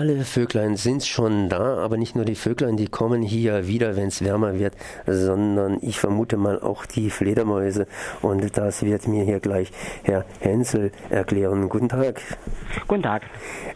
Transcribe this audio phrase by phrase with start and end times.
[0.00, 4.08] Alle Vöglein sind schon da, aber nicht nur die Vöglein, die kommen hier wieder, wenn
[4.08, 4.72] es wärmer wird,
[5.06, 7.86] sondern ich vermute mal auch die Fledermäuse.
[8.22, 9.70] Und das wird mir hier gleich
[10.02, 11.68] Herr Hensel erklären.
[11.68, 12.22] Guten Tag.
[12.88, 13.24] Guten Tag.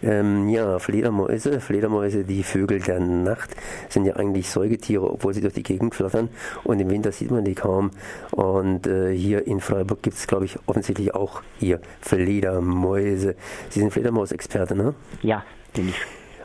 [0.03, 3.51] Ähm, ja, Fledermäuse, Fledermäuse, die Vögel der Nacht,
[3.91, 6.31] sind ja eigentlich Säugetiere, obwohl sie durch die Gegend flattern.
[6.63, 7.91] Und im Winter sieht man die kaum.
[8.31, 13.37] Und äh, hier in Freiburg gibt es, glaube ich, offensichtlich auch hier Fledermäuse.
[13.69, 14.95] Sie sind Fledermausexperte, ne?
[15.21, 15.45] Ja,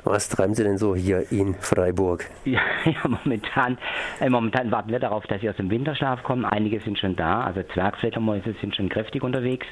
[0.04, 2.26] Was treiben Sie denn so hier in Freiburg?
[2.46, 3.78] Ja, ja momentan,
[4.20, 6.46] äh, momentan warten wir darauf, dass sie aus dem Winterschlaf kommen.
[6.46, 9.68] Einige sind schon da, also Zwergfledermäuse sind schon kräftig unterwegs.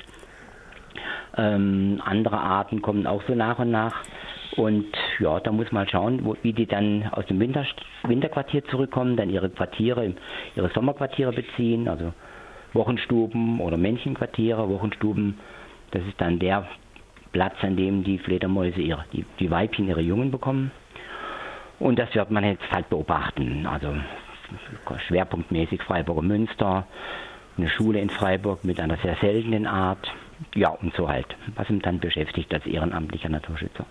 [1.37, 4.03] Ähm, andere Arten kommen auch so nach und nach.
[4.57, 4.87] Und
[5.19, 7.65] ja, da muss man schauen, wo, wie die dann aus dem Winter,
[8.03, 10.13] Winterquartier zurückkommen, dann ihre Quartiere,
[10.55, 12.13] ihre Sommerquartiere beziehen, also
[12.73, 15.39] Wochenstuben oder Männchenquartiere, Wochenstuben.
[15.91, 16.67] Das ist dann der
[17.27, 20.71] Platz, an dem die Fledermäuse ihre, die, die Weibchen ihre Jungen bekommen.
[21.79, 23.65] Und das wird man jetzt halt beobachten.
[23.65, 23.95] Also
[25.07, 26.87] schwerpunktmäßig Freiburger Münster,
[27.57, 30.11] eine Schule in Freiburg mit einer sehr seltenen Art.
[30.55, 31.35] Ja, und so halt.
[31.55, 33.85] Was ihn dann beschäftigt als ehrenamtlicher Naturschützer.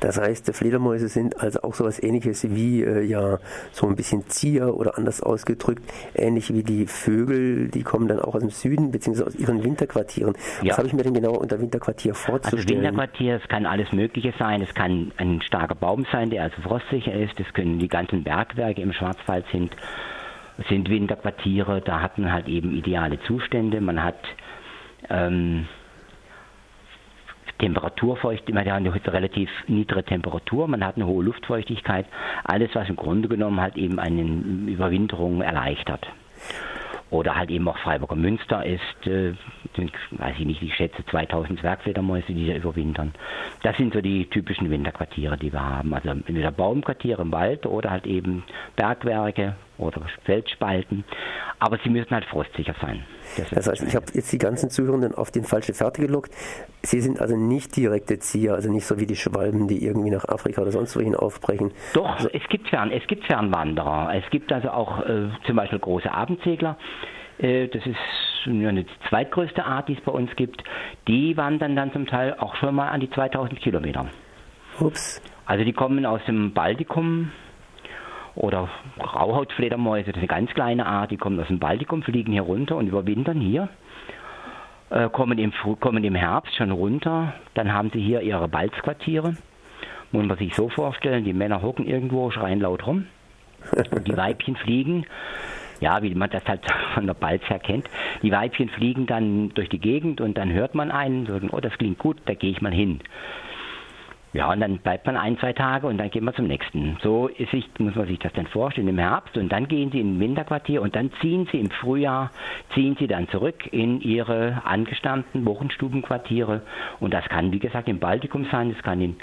[0.00, 3.38] Das heißt, Fledermäuse sind also auch so etwas ähnliches wie äh, ja
[3.72, 5.82] so ein bisschen Zier oder anders ausgedrückt,
[6.14, 10.34] ähnlich wie die Vögel, die kommen dann auch aus dem Süden beziehungsweise aus ihren Winterquartieren.
[10.62, 10.70] Ja.
[10.70, 12.66] Was habe ich mir denn genau unter Winterquartier also vorzustellen?
[12.66, 14.62] Also Winterquartier, es kann alles Mögliche sein.
[14.62, 17.38] Es kann ein starker Baum sein, der also frostsicher ist.
[17.40, 19.74] Es können die ganzen Bergwerke im Schwarzwald sind
[20.68, 21.82] sind Winterquartiere.
[21.82, 23.80] Da hat man halt eben ideale Zustände.
[23.80, 24.16] Man hat
[25.10, 25.68] ähm,
[27.58, 32.06] Temperaturfeucht, man hat eine relativ niedrige Temperatur, man hat eine hohe Luftfeuchtigkeit,
[32.44, 36.06] alles was im Grunde genommen halt eben eine Überwinterung erleichtert.
[37.08, 39.32] Oder halt eben auch Freiburger Münster ist, äh,
[40.10, 43.12] weiß ich nicht, ich schätze 2000 Zwergfledermäuse, die da überwintern.
[43.62, 45.94] Das sind so die typischen Winterquartiere, die wir haben.
[45.94, 48.42] Also entweder Baumquartiere im Wald oder halt eben
[48.74, 51.04] Bergwerke oder Felsspalten.
[51.58, 53.04] Aber sie müssen halt frostsicher sein.
[53.36, 56.32] Das, das heißt, ich habe jetzt die ganzen Zuhörenden auf den falschen Fährte gelockt.
[56.82, 60.26] Sie sind also nicht direkte Zieher, also nicht so wie die Schwalben, die irgendwie nach
[60.26, 61.72] Afrika oder sonst wohin aufbrechen.
[61.94, 64.14] Doch, also, es gibt Fern, es gibt Fernwanderer.
[64.14, 66.76] Es gibt also auch äh, zum Beispiel große Abendsegler.
[67.38, 67.96] Äh, das ist
[68.44, 70.62] ja, eine zweitgrößte Art, die es bei uns gibt.
[71.08, 74.06] Die wandern dann zum Teil auch schon mal an die 2000 Kilometer.
[74.80, 75.22] Ups.
[75.46, 77.30] Also die kommen aus dem Baltikum,
[78.36, 78.68] oder
[79.00, 82.76] Rauhautfledermäuse, das ist eine ganz kleine Art, die kommen aus dem Baltikum, fliegen hier runter
[82.76, 83.68] und überwintern hier.
[84.90, 89.36] Äh, kommen, im, kommen im Herbst schon runter, dann haben sie hier ihre Balzquartiere.
[90.12, 93.06] Muss man sich so vorstellen, die Männer hocken irgendwo, schreien laut rum.
[93.72, 95.06] Und die Weibchen fliegen,
[95.80, 96.60] ja, wie man das halt
[96.94, 97.88] von der Balz her kennt.
[98.22, 101.76] Die Weibchen fliegen dann durch die Gegend und dann hört man einen, sagen, oh, das
[101.78, 103.00] klingt gut, da gehe ich mal hin.
[104.36, 106.98] Ja, und dann bleibt man ein, zwei Tage und dann geht man zum nächsten.
[107.02, 110.00] So ist sich, muss man sich das dann vorstellen im Herbst und dann gehen sie
[110.00, 112.30] in ein Winterquartier und dann ziehen sie im Frühjahr,
[112.74, 116.60] ziehen sie dann zurück in ihre angestammten Wochenstubenquartiere
[117.00, 119.16] und das kann, wie gesagt, im Baltikum sein, das kann in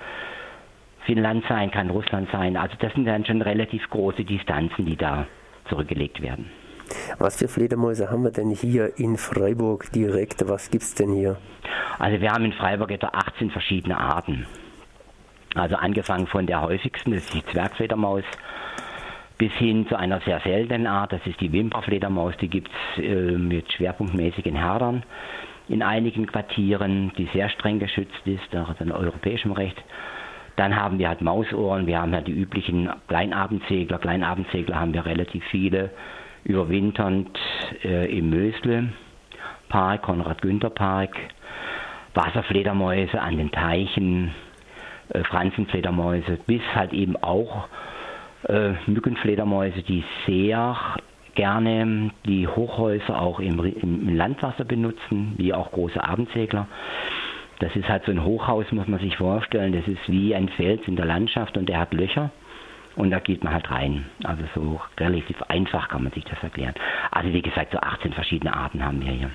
[1.05, 2.57] Finnland sein, kann Russland sein.
[2.57, 5.27] Also das sind dann schon relativ große Distanzen, die da
[5.69, 6.49] zurückgelegt werden.
[7.19, 10.49] Was für Fledermäuse haben wir denn hier in Freiburg direkt?
[10.49, 11.37] Was gibt es denn hier?
[11.99, 14.47] Also wir haben in Freiburg etwa 18 verschiedene Arten.
[15.55, 18.23] Also angefangen von der häufigsten, das ist die Zwergfledermaus,
[19.37, 23.37] bis hin zu einer sehr seltenen Art, das ist die Wimperfledermaus, die gibt es äh,
[23.37, 25.03] mit schwerpunktmäßigen Herdern
[25.69, 29.81] in einigen Quartieren, die sehr streng geschützt ist, nach europäischem Recht.
[30.55, 33.97] Dann haben wir halt Mausohren, wir haben halt die üblichen Kleinabendsegler.
[33.97, 35.89] Kleinabendsegler haben wir relativ viele,
[36.43, 37.39] überwinternd
[37.83, 38.89] äh, im Mösle
[39.69, 41.17] Park, Konrad-Günther-Park,
[42.13, 44.31] Wasserfledermäuse an den Teichen,
[45.09, 47.67] äh, Franzenfledermäuse, bis halt eben auch
[48.47, 50.77] äh, Mückenfledermäuse, die sehr
[51.35, 56.67] gerne die Hochhäuser auch im, im Landwasser benutzen, wie auch große Abendsegler.
[57.59, 59.73] Das ist halt so ein Hochhaus, muss man sich vorstellen.
[59.73, 62.31] Das ist wie ein Fels in der Landschaft und der hat Löcher.
[62.95, 64.05] Und da geht man halt rein.
[64.23, 66.75] Also so relativ einfach kann man sich das erklären.
[67.09, 69.31] Also wie gesagt, so 18 verschiedene Arten haben wir hier.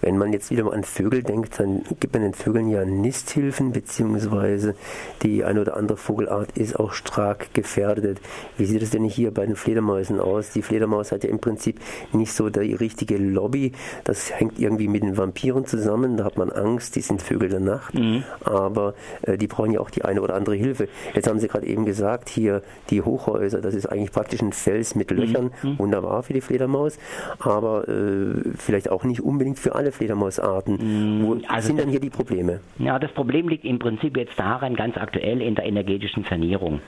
[0.00, 3.72] Wenn man jetzt wieder mal an Vögel denkt, dann gibt man den Vögeln ja Nisthilfen,
[3.72, 4.74] beziehungsweise
[5.22, 8.20] die eine oder andere Vogelart ist auch stark gefährdet.
[8.56, 10.50] Wie sieht es denn hier bei den Fledermäusen aus?
[10.50, 11.80] Die Fledermaus hat ja im Prinzip
[12.12, 13.72] nicht so die richtige Lobby.
[14.04, 16.16] Das hängt irgendwie mit den Vampiren zusammen.
[16.16, 17.94] Da hat man Angst, die sind Vögel der Nacht.
[17.94, 18.24] Mhm.
[18.44, 20.88] Aber äh, die brauchen ja auch die eine oder andere Hilfe.
[21.14, 24.94] Jetzt haben Sie gerade eben gesagt, hier die Hochhäuser, das ist eigentlich praktisch ein Fels
[24.94, 25.52] mit Löchern.
[25.62, 25.78] Mhm.
[25.78, 26.98] Wunderbar für die Fledermaus,
[27.38, 30.74] aber äh, vielleicht auch nicht unbedingt gilt für alle Fledermausarten.
[31.20, 32.60] Mm, Wo also sind dann hier die Probleme?
[32.78, 36.80] Ja, das Problem liegt im Prinzip jetzt daran, ganz aktuell in der energetischen Sanierung.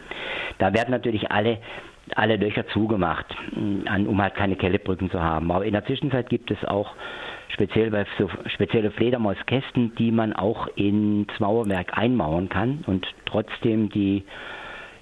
[0.59, 1.59] Da werden natürlich alle
[2.15, 3.27] alle Löcher zugemacht,
[3.57, 5.51] mm, um halt keine Kellebrücken zu haben.
[5.51, 6.95] Aber in der Zwischenzeit gibt es auch
[7.49, 14.23] speziell bei so spezielle Fledermauskästen, die man auch ins Mauerwerk einmauern kann und trotzdem die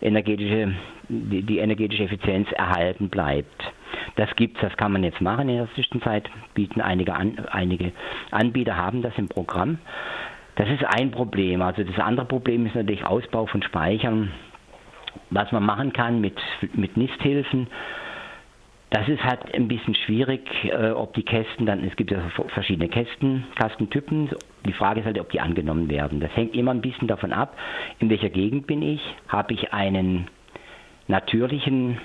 [0.04, 0.74] energetische,
[1.08, 3.72] die, die energetische Effizienz erhalten bleibt.
[4.16, 7.92] Das gibt's, das kann man jetzt machen in der Zwischenzeit, bieten einige, an, einige
[8.30, 9.78] Anbieter haben das im Programm.
[10.56, 11.62] Das ist ein Problem.
[11.62, 14.30] Also das andere Problem ist natürlich Ausbau von Speichern,
[15.30, 16.40] was man machen kann mit,
[16.74, 17.66] mit Nisthilfen.
[18.94, 22.20] Das ist halt ein bisschen schwierig, äh, ob die Kästen dann, es gibt ja
[22.54, 24.30] verschiedene Kästen, Kastentypen.
[24.64, 26.20] Die Frage ist halt, ob die angenommen werden.
[26.20, 27.56] Das hängt immer ein bisschen davon ab,
[27.98, 29.00] in welcher Gegend bin ich.
[29.26, 30.28] Habe ich einen
[31.08, 31.98] natürlichen,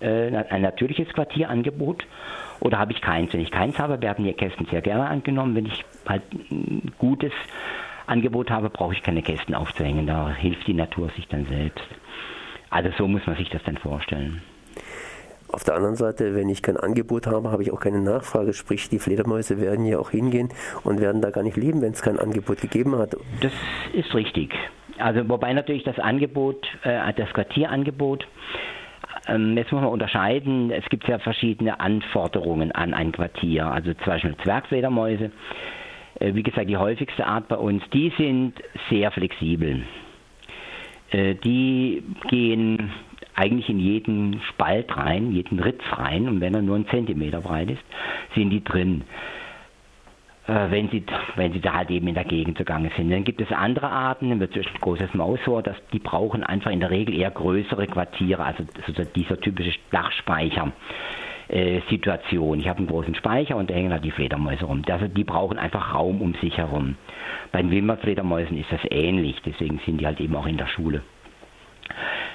[0.00, 2.04] äh, ein natürliches Quartierangebot
[2.58, 3.32] oder habe ich keins?
[3.32, 5.54] Wenn ich keins habe, werden die Kästen sehr gerne angenommen.
[5.54, 7.32] Wenn ich halt ein gutes
[8.08, 10.08] Angebot habe, brauche ich keine Kästen aufzuhängen.
[10.08, 11.86] Da hilft die Natur sich dann selbst.
[12.68, 14.42] Also so muss man sich das dann vorstellen.
[15.52, 18.54] Auf der anderen Seite, wenn ich kein Angebot habe, habe ich auch keine Nachfrage.
[18.54, 20.48] Sprich, die Fledermäuse werden ja auch hingehen
[20.82, 23.16] und werden da gar nicht leben, wenn es kein Angebot gegeben hat.
[23.40, 23.52] Das
[23.92, 24.54] ist richtig.
[24.98, 28.26] Also wobei natürlich das Angebot, äh, das Quartierangebot,
[29.28, 33.66] ähm, jetzt muss man unterscheiden, es gibt ja verschiedene Anforderungen an ein Quartier.
[33.66, 35.30] Also zum Beispiel Zwergfledermäuse,
[36.18, 38.54] äh, wie gesagt, die häufigste Art bei uns, die sind
[38.88, 39.82] sehr flexibel.
[41.10, 42.90] Äh, die gehen
[43.34, 47.70] eigentlich in jeden Spalt rein, jeden Ritz rein und wenn er nur einen Zentimeter breit
[47.70, 47.82] ist,
[48.34, 49.04] sind die drin.
[50.46, 51.04] Äh, wenn sie,
[51.36, 53.10] wenn sie da halt eben in der Gegend zugange sind.
[53.10, 56.90] Dann gibt es andere Arten, zum Beispiel großes Mausohr, das, die brauchen einfach in der
[56.90, 58.64] Regel eher größere Quartiere, also
[59.14, 60.72] dieser typische Dachspeicher.
[61.48, 62.60] Äh, Situation.
[62.60, 64.82] Ich habe einen großen Speicher und da hängen halt die Fledermäuse rum.
[64.88, 66.94] Also die brauchen einfach Raum um sich herum.
[67.50, 71.02] Bei den Wimmerfledermäusen ist das ähnlich, deswegen sind die halt eben auch in der Schule.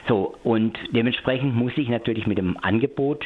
[0.08, 3.26] So, und dementsprechend muss ich natürlich mit dem Angebot,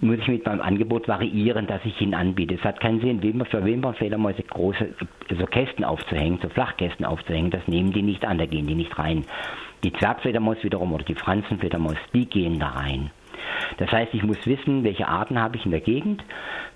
[0.00, 2.54] muss ich mit meinem Angebot variieren, dass ich ihn anbiete.
[2.54, 4.94] Es hat keinen Sinn, für Wimpernfledermäuse große
[5.38, 8.98] so Kästen aufzuhängen, so Flachkästen aufzuhängen, das nehmen die nicht an, da gehen die nicht
[8.98, 9.24] rein.
[9.82, 13.10] Die Zwergfledermaus wiederum oder die Franzenfledermaus, die gehen da rein.
[13.78, 16.24] Das heißt, ich muss wissen, welche Arten habe ich in der Gegend,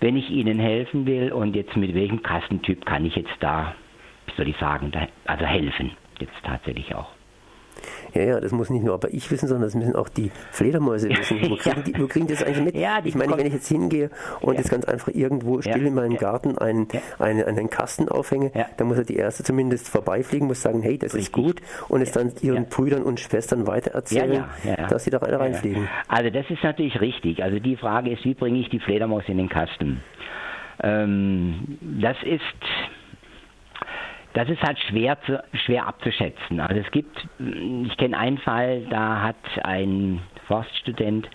[0.00, 3.74] wenn ich ihnen helfen will und jetzt mit welchem Kastentyp kann ich jetzt da,
[4.26, 7.17] wie soll ich sagen, da, also helfen, jetzt tatsächlich auch.
[8.14, 11.08] Ja, ja, das muss nicht nur aber ich wissen, sondern das müssen auch die Fledermäuse
[11.10, 11.38] wissen.
[11.48, 12.74] Wo kriegen, die, wo kriegen das eigentlich mit?
[12.76, 14.10] Ja, ich meine, wenn ich jetzt hingehe
[14.40, 14.60] und ja.
[14.60, 16.88] jetzt ganz einfach irgendwo still in meinem Garten einen,
[17.18, 21.14] einen, einen Kasten aufhänge, dann muss ja die erste zumindest vorbeifliegen, muss sagen, hey, das
[21.14, 21.28] Richtig.
[21.28, 24.44] ist gut und es dann ihren Brüdern und Schwestern weitererzählen,
[24.88, 25.88] dass sie da rein, reinfliegen.
[26.08, 27.42] Also das ist natürlich richtig.
[27.42, 30.00] Also die Frage ist, wie bringe ich die Fledermaus in den Kasten?
[30.82, 32.42] Ähm, das ist
[34.34, 36.60] das ist halt schwer, zu, schwer abzuschätzen.
[36.60, 41.28] Also es gibt, ich kenne einen Fall, da hat ein Forststudent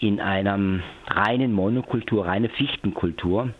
[0.00, 3.50] in einem reinen Monokultur, reine Fichtenkultur,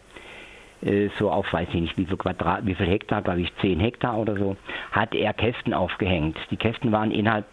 [0.82, 3.80] äh, so auf, weiß ich nicht, wie viel Quadrat, wie viel Hektar, glaube ich, 10
[3.80, 4.56] Hektar oder so,
[4.92, 6.36] hat er Kästen aufgehängt.
[6.50, 7.46] Die Kästen waren innerhalb,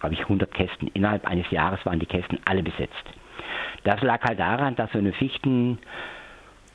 [0.00, 2.94] glaube ich, 100 Kästen, innerhalb eines Jahres waren die Kästen alle besetzt.
[3.84, 5.78] Das lag halt daran, dass so eine Fichten,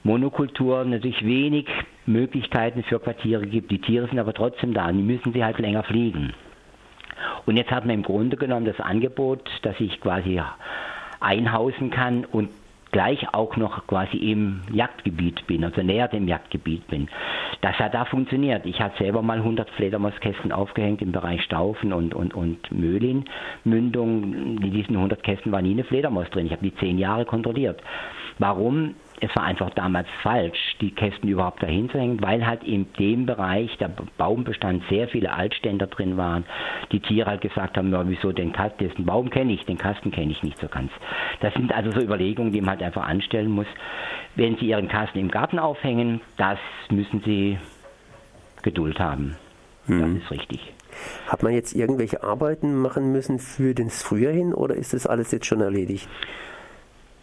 [0.03, 1.67] Monokultur natürlich wenig
[2.05, 3.71] Möglichkeiten für Quartiere gibt.
[3.71, 6.33] Die Tiere sind aber trotzdem da, die müssen sie halt länger fliegen.
[7.45, 10.42] Und jetzt hat man im Grunde genommen das Angebot, dass ich quasi
[11.19, 12.49] einhausen kann und
[12.92, 17.09] gleich auch noch quasi im Jagdgebiet bin, also näher dem Jagdgebiet bin.
[17.61, 18.66] Das hat da funktioniert.
[18.66, 24.23] Ich hatte selber mal 100 Fledermauskästen aufgehängt im Bereich Staufen und, und, und Möhlin-Mündung.
[24.61, 26.45] In diesen 100 Kästen war nie eine Fledermaus drin.
[26.45, 27.81] Ich habe die zehn Jahre kontrolliert.
[28.37, 28.95] Warum?
[29.23, 33.25] Es war einfach damals falsch, die Kästen überhaupt dahin zu hängen, weil halt in dem
[33.25, 36.44] Bereich der Baumbestand sehr viele Altständer drin waren.
[36.92, 40.11] Die Tiere halt gesagt haben, ja, wieso den Kasten, den Baum kenne ich, den Kasten
[40.11, 40.92] kenne ich nicht so ganz.
[41.39, 43.68] Das sind also so Überlegungen, die man halt einfach anstellen muss.
[44.35, 47.57] Wenn Sie Ihren Kasten im Garten aufhängen, das müssen Sie
[48.61, 49.37] Geduld haben.
[49.87, 50.15] Mhm.
[50.15, 50.73] Das ist richtig.
[51.27, 55.31] Hat man jetzt irgendwelche Arbeiten machen müssen für das Frühjahr hin oder ist das alles
[55.31, 56.09] jetzt schon erledigt?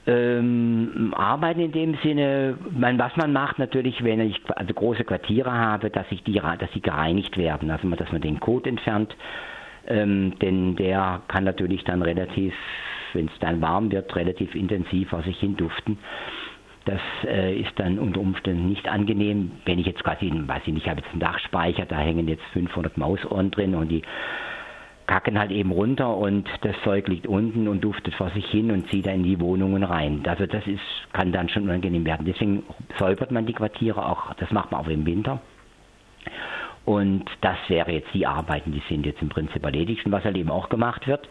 [0.07, 5.53] Ähm, arbeiten in dem Sinne, man, was man macht natürlich, wenn ich also große Quartiere
[5.53, 9.15] habe, dass ich die, dass sie gereinigt werden, also dass man den Kot entfernt,
[9.87, 12.55] ähm, denn der kann natürlich dann relativ,
[13.13, 15.99] wenn es dann warm wird, relativ intensiv vor sich hin duften.
[16.87, 20.85] Das äh, ist dann unter Umständen nicht angenehm, wenn ich jetzt quasi, weiß ich nicht,
[20.85, 24.03] ich habe jetzt einen Dachspeicher, da hängen jetzt 500 Mausohren drin und die
[25.11, 28.89] kacken halt eben runter und das Zeug liegt unten und duftet vor sich hin und
[28.91, 30.23] zieht dann in die Wohnungen rein.
[30.25, 30.81] Also das ist,
[31.13, 32.25] kann dann schon unangenehm werden.
[32.25, 32.63] Deswegen
[32.97, 35.41] säubert man die Quartiere auch, das macht man auch im Winter.
[36.85, 40.07] Und das wäre jetzt die Arbeiten, die sind jetzt im Prinzip erledigt.
[40.07, 41.29] Und was halt eben auch gemacht wird,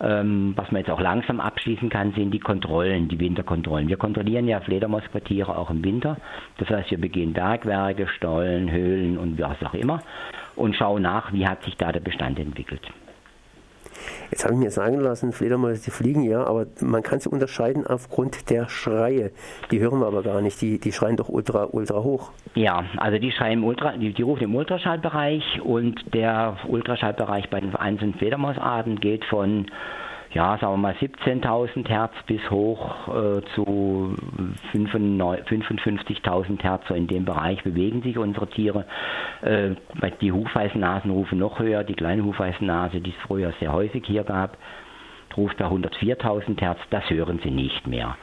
[0.00, 3.88] ähm, was man jetzt auch langsam abschließen kann, sind die Kontrollen, die Winterkontrollen.
[3.88, 6.16] Wir kontrollieren ja Fledermausquartiere auch im Winter.
[6.58, 10.00] Das heißt, wir begehen Bergwerke, Stollen, Höhlen und was auch immer
[10.60, 12.82] und schauen nach, wie hat sich da der Bestand entwickelt.
[14.30, 18.48] Jetzt habe ich mir sagen lassen, Fledermäuse, fliegen ja, aber man kann sie unterscheiden aufgrund
[18.48, 19.32] der Schreie.
[19.70, 22.30] Die hören wir aber gar nicht, die, die schreien doch ultra, ultra hoch.
[22.54, 27.74] Ja, also die schreien Ultra, die, die rufen im Ultraschallbereich und der Ultraschallbereich bei den
[27.74, 29.66] einzelnen Fledermausarten geht von
[30.32, 34.14] ja, sagen wir mal 17.000 Hertz bis hoch äh, zu
[34.72, 38.84] 55.000 Hertz, so in dem Bereich bewegen sich unsere Tiere.
[39.42, 39.70] Äh,
[40.20, 44.56] die Hufeisennasen rufen noch höher, die kleine Hufeisennase, die es früher sehr häufig hier gab,
[45.36, 48.16] ruft bei 104.000 Hertz, das hören sie nicht mehr.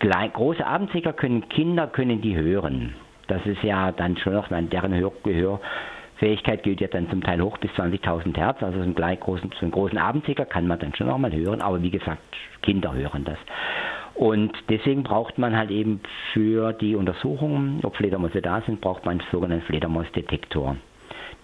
[0.00, 2.94] Klein, große Abendsieger können, Kinder können die hören.
[3.28, 5.12] Das ist ja dann schon noch, deren Hör,
[6.22, 9.62] Fähigkeit gilt ja dann zum Teil hoch bis 20.000 Hertz, also so einen, großen, so
[9.62, 12.22] einen großen Abendticker kann man dann schon auch mal hören, aber wie gesagt,
[12.62, 13.38] Kinder hören das.
[14.14, 16.00] Und deswegen braucht man halt eben
[16.32, 20.76] für die Untersuchungen, ob Fledermäuse da sind, braucht man einen sogenannten Fledermausdetektor,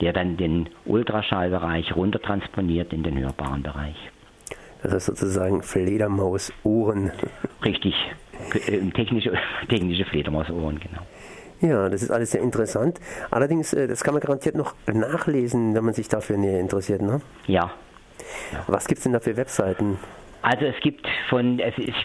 [0.00, 3.96] der dann den Ultraschallbereich runtertransponiert in den hörbaren Bereich.
[4.84, 7.10] Das ist sozusagen Fledermausohren.
[7.64, 7.96] Richtig,
[8.68, 9.32] äh, technische,
[9.68, 11.02] technische Fledermausohren, genau.
[11.60, 13.00] Ja, das ist alles sehr interessant.
[13.30, 17.20] Allerdings, äh, das kann man garantiert noch nachlesen, wenn man sich dafür näher interessiert, ne?
[17.46, 17.72] Ja.
[18.52, 18.64] ja.
[18.66, 19.98] Was gibt es denn da für Webseiten?
[20.40, 21.60] Also es gibt von,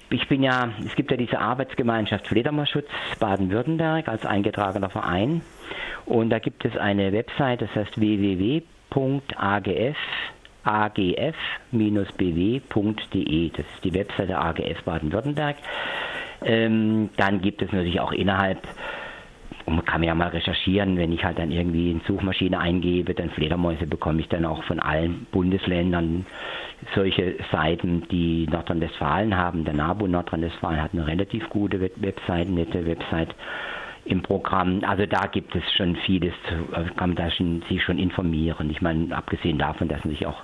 [0.10, 2.88] ich bin ja, es gibt ja diese Arbeitsgemeinschaft Fledermausschutz
[3.20, 5.42] Baden-Württemberg als eingetragener Verein
[6.06, 9.98] und da gibt es eine Website, das heißt www.agf
[10.64, 11.36] agf-bw.de.
[13.50, 15.58] Das ist die Webseite AGF Baden-Württemberg.
[16.46, 18.60] Ähm, dann gibt es natürlich auch innerhalb
[19.66, 23.30] und man kann ja mal recherchieren, wenn ich halt dann irgendwie in Suchmaschine eingebe, dann
[23.30, 26.26] Fledermäuse bekomme ich dann auch von allen Bundesländern
[26.94, 29.64] solche Seiten, die Nordrhein-Westfalen haben.
[29.64, 33.34] Der NABU Nordrhein-Westfalen hat eine relativ gute Website, nette Website
[34.06, 34.82] im Programm.
[34.86, 36.34] Also da gibt es schon vieles,
[36.74, 38.70] äh, kann man da schon, sich schon informieren.
[38.70, 40.44] Ich meine, abgesehen davon, dass man sich auch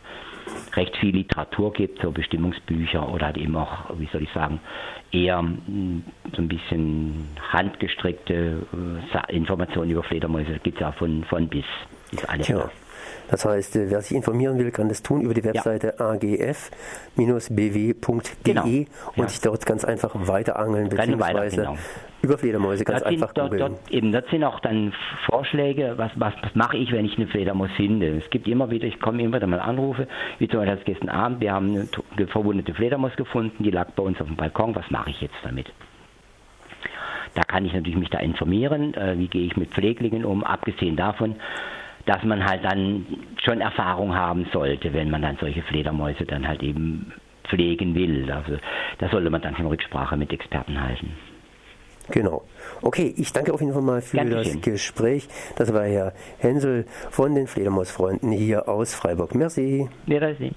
[0.73, 4.59] recht viel Literatur gibt, so Bestimmungsbücher oder halt eben auch, wie soll ich sagen,
[5.11, 6.03] eher hm,
[6.35, 8.65] so ein bisschen handgestrickte
[9.13, 10.59] äh, Informationen über Fledermäuse.
[10.63, 11.65] gibt es ja von, von bis.
[12.11, 12.69] Ist alles ja.
[13.29, 16.05] Das heißt, äh, wer sich informieren will, kann das tun über die Webseite ja.
[16.11, 18.03] agf-bw.de
[18.43, 18.63] genau.
[18.63, 19.27] und ja.
[19.27, 21.77] sich dort ganz einfach weiterangeln, beziehungsweise genau.
[22.21, 24.93] über Fledermäuse ganz dort einfach dort, dort, eben, das sind auch dann
[25.25, 28.17] Vorschläge, was, was, was mache ich, wenn ich eine Fledermaus finde.
[28.17, 30.07] Es gibt immer wieder, ich komme immer wieder mal Anrufe,
[30.39, 31.87] wie zum Beispiel gestern Abend, wir haben
[32.17, 35.37] eine verwundete Fledermaus gefunden, die lag bei uns auf dem Balkon, was mache ich jetzt
[35.43, 35.71] damit?
[37.35, 40.95] Da kann ich natürlich mich da informieren, äh, wie gehe ich mit Pfleglingen um, abgesehen
[40.95, 41.35] davon,
[42.09, 43.05] dass man halt dann
[43.45, 47.13] schon Erfahrung haben sollte, wenn man dann solche Fledermäuse dann halt eben
[47.47, 48.31] pflegen will.
[48.31, 48.57] Also
[48.97, 51.11] da sollte man dann schon Rücksprache mit Experten halten.
[52.09, 52.41] Genau.
[52.81, 54.55] Okay, ich danke auf jeden Fall mal für Dankeschön.
[54.55, 55.27] das Gespräch.
[55.57, 59.35] Das war Herr Hensel von den Fledermausfreunden hier aus Freiburg.
[59.35, 59.87] Merci.
[60.07, 60.51] Merci.